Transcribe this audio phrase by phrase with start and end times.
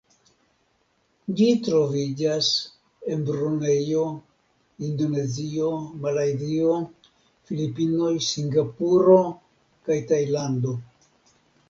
[1.39, 2.47] Ĝi troviĝas
[3.15, 4.07] en Brunejo,
[4.89, 5.69] Indonezio,
[6.07, 6.75] Malajzio,
[7.51, 9.19] Filipinoj, Singapuro
[9.89, 10.79] kaj Tajlando.